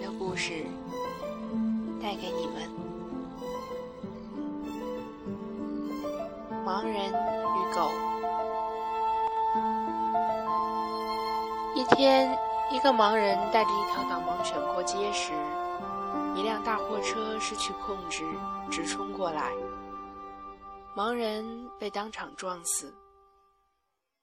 [0.00, 0.64] 的故事，
[2.00, 2.68] 带给你们。
[6.64, 7.90] 盲人与狗。
[11.74, 12.38] 一天，
[12.70, 15.32] 一个盲人带着一条导盲犬过街时，
[16.36, 18.24] 一辆大货车失去控制，
[18.70, 19.52] 直冲过来，
[20.96, 22.94] 盲人被当场撞死。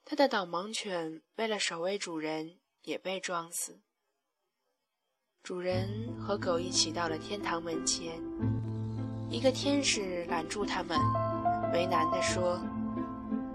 [0.03, 2.57] 他的导盲犬为了守卫主人。
[2.85, 3.79] 也被撞死。
[5.45, 5.87] 主人
[6.19, 8.13] 和狗一起到了天堂门前，
[9.29, 10.97] 一个天使拦住他们，
[11.71, 12.59] 为难地说：“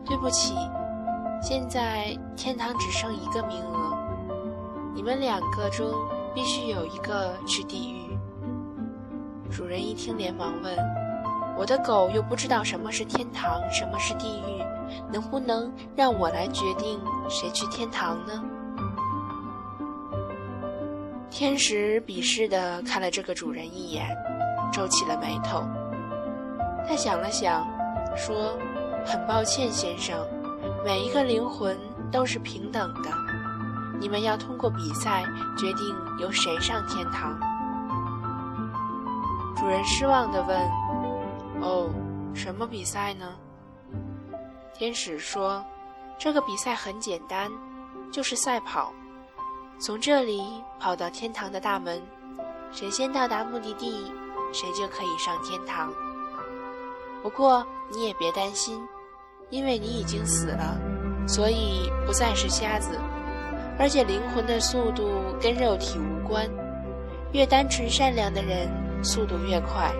[0.06, 0.54] 对不起，
[1.42, 3.98] 现在天堂只剩一个名额，
[4.94, 5.92] 你们两个中
[6.32, 8.16] 必须有一个去地狱。”
[9.50, 10.72] 主人一听，连忙问
[11.58, 14.62] ：“我的狗又不知道什么是天堂，什么是地狱，
[15.12, 18.40] 能不能让我来决定谁去天堂呢？”
[21.40, 24.14] 天使鄙视地看了这个主人一眼，
[24.70, 25.66] 皱起了眉头。
[26.86, 27.66] 他想了想，
[28.14, 28.58] 说
[29.06, 30.22] ：“很抱歉，先生，
[30.84, 31.74] 每一个灵魂
[32.12, 33.10] 都是平等的。
[33.98, 35.24] 你们要通过比赛
[35.56, 37.40] 决定由谁上天堂。”
[39.56, 40.60] 主人失望地问
[41.66, 41.88] ：“哦，
[42.34, 43.32] 什么比赛呢？”
[44.76, 45.64] 天使说
[46.20, 47.50] ：“这个比赛很简单，
[48.12, 48.92] 就是赛跑。”
[49.80, 52.02] 从这里跑到天堂的大门，
[52.70, 54.12] 谁先到达目的地，
[54.52, 55.90] 谁就可以上天堂。
[57.22, 58.78] 不过你也别担心，
[59.48, 60.76] 因为你已经死了，
[61.26, 62.90] 所以不再是瞎子。
[63.78, 65.08] 而且灵魂的速度
[65.40, 66.46] 跟肉体无关，
[67.32, 68.68] 越单纯善良的人
[69.02, 69.90] 速度越快。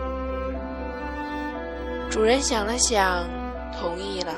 [2.10, 3.25] 主人想了想，
[3.81, 4.34] 同意了。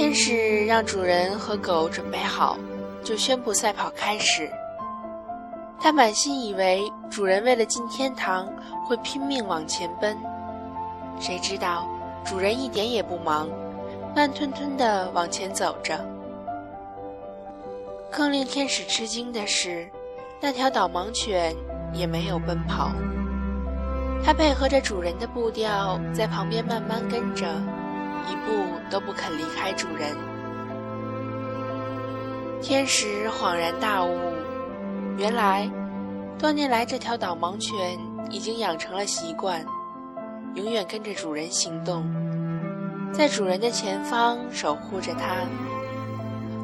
[0.00, 2.56] 天使让主人和狗准备好，
[3.04, 4.50] 就宣布赛跑开始。
[5.78, 8.50] 他满心以为主人为了进天堂
[8.86, 10.16] 会拼命往前奔，
[11.20, 11.86] 谁知道
[12.24, 13.46] 主人一点也不忙，
[14.16, 16.02] 慢吞吞地往前走着。
[18.10, 19.86] 更令天使吃惊的是，
[20.40, 21.54] 那条导盲犬
[21.92, 22.90] 也没有奔跑，
[24.24, 27.46] 它配合着主人的步调，在旁边慢慢跟着。
[28.28, 30.16] 一步都不肯离开主人。
[32.62, 34.18] 天使恍然大悟，
[35.16, 35.70] 原来
[36.38, 37.98] 多年来这条导盲犬
[38.30, 39.64] 已经养成了习惯，
[40.54, 42.04] 永远跟着主人行动，
[43.12, 45.36] 在主人的前方守护着它。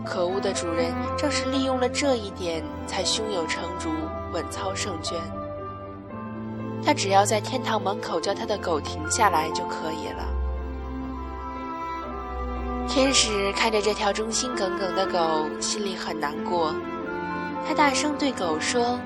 [0.05, 3.91] 可恶的主人正是利用了这一点，才胸有成竹，
[4.33, 5.19] 稳操胜券。
[6.85, 10.36] 他只要在天堂门口叫他的狗停下来就可以了。
[12.89, 16.75] 天使看着这条忠心耿耿的狗，心里很难过。
[17.67, 18.99] 他大声对狗说：“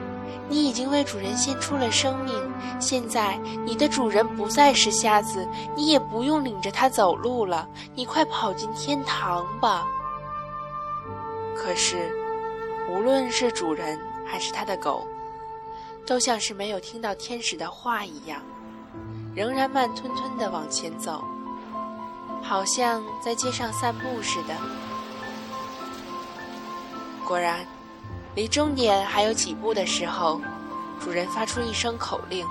[0.49, 2.35] 你已经为主人献出了生命，
[2.79, 7.67] 现在你的主人不再是瞎子，你也不用领着他走路了。
[7.95, 9.87] 你快跑进天堂吧！”
[11.57, 12.15] 可是，
[12.89, 15.07] 无论是主人还是他的狗，
[16.07, 18.41] 都像是没有听到天使的话一样，
[19.35, 21.25] 仍然慢吞吞地往前走。
[22.43, 24.55] 好像在街上散步似的。
[27.27, 27.65] 果然，
[28.34, 30.41] 离终点还有几步的时候，
[31.00, 32.45] 主人发出一声口令，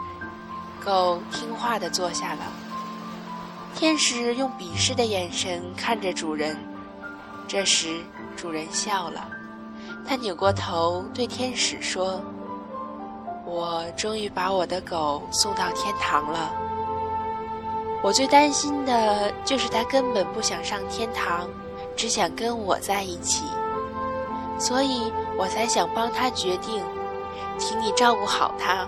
[0.84, 2.42] 狗听话地坐下了。
[3.76, 6.58] 天使用鄙视的眼神看着主人，
[7.48, 8.02] 这时
[8.36, 9.30] 主人笑了，
[10.08, 12.22] 他扭过头对天使说
[13.46, 16.52] ：“我终于把我的狗送到天堂了。”
[18.02, 21.50] 我最担心的就是他根本不想上天堂，
[21.98, 23.44] 只想跟我在一起，
[24.57, 26.81] 所以我才想帮他决定，
[27.57, 28.88] 请你照顾好他。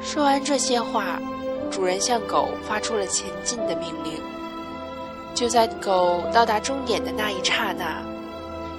[0.00, 1.20] 说完这些话，
[1.70, 4.18] 主人向狗发出了前进的命令。
[5.34, 8.02] 就在狗到达终点的那一刹那，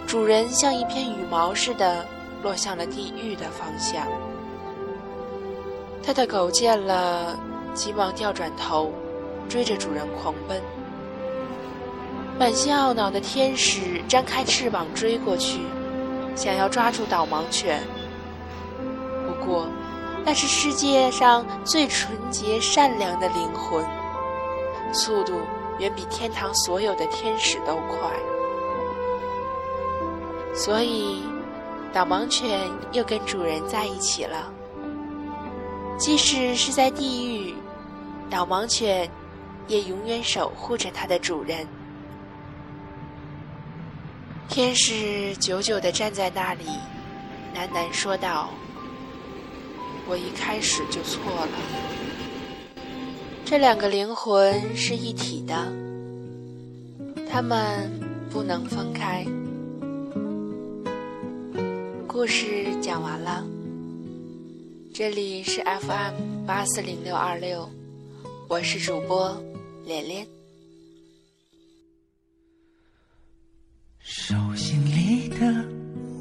[0.07, 2.04] 主人像一片羽毛似的
[2.42, 4.07] 落向了地狱的方向。
[6.01, 7.38] 他的狗见了。
[7.77, 8.91] 急忙调转头，
[9.47, 10.59] 追着主人狂奔。
[12.39, 15.59] 满心懊恼的天使张开翅膀追过去，
[16.35, 17.83] 想要抓住导盲犬。
[19.27, 19.68] 不过，
[20.25, 23.85] 那是世界上最纯洁善良的灵魂，
[24.91, 25.33] 速度
[25.77, 28.12] 远比天堂所有的天使都快。
[30.56, 31.21] 所以，
[31.94, 32.59] 导盲犬
[32.91, 34.51] 又跟主人在一起了。
[36.00, 37.56] 即使是在地狱。
[38.29, 39.09] 导盲犬
[39.68, 41.65] 也永远守护着它的主人。
[44.50, 46.65] 天使久久地站在那里，
[47.53, 48.50] 喃喃说道
[50.07, 51.50] ：“我一开始就错了。
[53.44, 55.69] 这两个灵魂是一体的，
[57.30, 57.91] 他们
[58.30, 59.25] 不能分开。”
[62.07, 63.45] 故事讲完了，
[64.94, 67.69] 这里是 FM 八四零六二六，
[68.49, 69.44] 我是主播
[69.85, 70.25] 连连。
[73.99, 75.38] 手心里的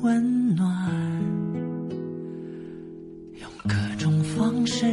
[0.02, 0.93] 温暖，
[3.40, 4.84] 用各种方式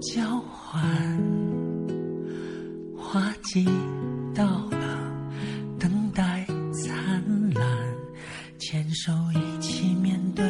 [0.00, 0.82] 交换，
[2.96, 3.64] 花季
[4.34, 5.12] 到了，
[5.78, 7.94] 等待灿烂，
[8.58, 9.94] 牵手一起。
[9.94, 10.44] 面对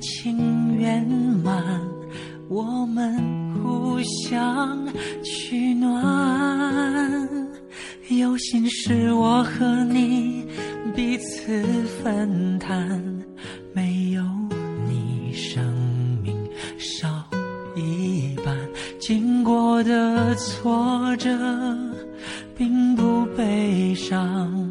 [0.00, 1.06] 情圆
[1.44, 1.80] 满，
[2.48, 3.16] 我们
[3.54, 4.86] 互相
[5.22, 7.28] 取暖，
[8.08, 10.46] 有心事我和你
[10.94, 11.62] 彼此
[12.02, 13.02] 分担。
[13.74, 14.22] 没有
[14.88, 15.62] 你，生
[16.22, 16.34] 命
[16.78, 17.08] 少
[17.76, 18.56] 一半。
[18.98, 21.28] 经过的挫折
[22.56, 24.70] 并不悲伤，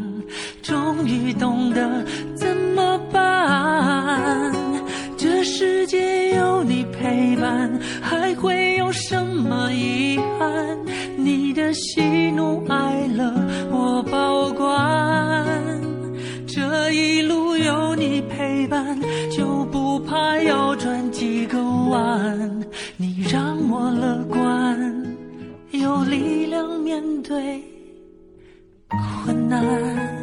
[0.71, 2.01] 终于懂得
[2.33, 4.49] 怎么办，
[5.17, 7.69] 这世界有你陪伴，
[8.01, 10.77] 还会有什么遗憾？
[11.17, 13.33] 你的喜怒哀乐
[13.69, 15.45] 我保管。
[16.47, 18.97] 这一路有你陪伴，
[19.29, 22.65] 就不怕要转几个弯。
[22.95, 25.17] 你让我乐观，
[25.71, 27.61] 有力量面对
[29.25, 30.20] 困难。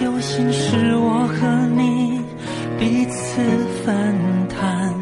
[0.00, 2.20] 有心事我和你
[2.78, 3.40] 彼此
[3.84, 3.92] 分
[4.48, 4.94] 摊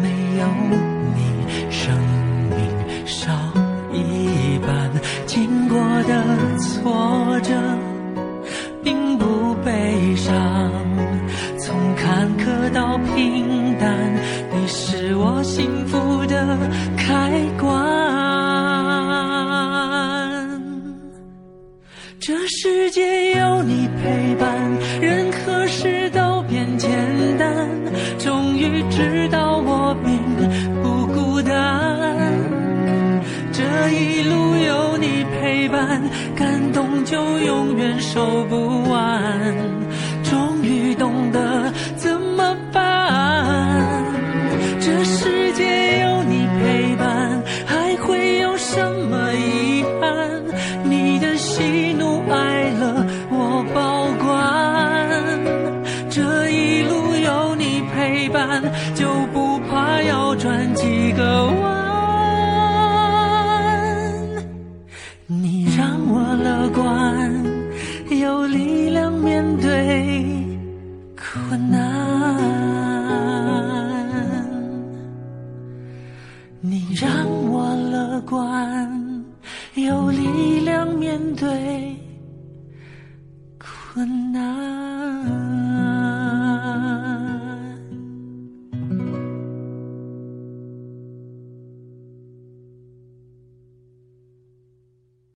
[0.00, 0.91] 没有
[22.24, 26.88] 这世界有你陪伴任何事都变简
[27.36, 27.68] 单
[28.16, 30.16] 终于知道我并
[30.80, 32.32] 不孤单。
[33.52, 36.00] 这一路有你陪伴
[36.36, 39.91] 感动就永远收不完。
[58.94, 61.62] 就不怕要转几个弯。
[65.26, 66.82] 你让我乐观。
[68.20, 70.14] 有力量面对
[71.16, 71.80] 困难，
[76.60, 79.24] 你让我乐观，
[79.74, 81.96] 有力量面对
[83.58, 85.41] 困难。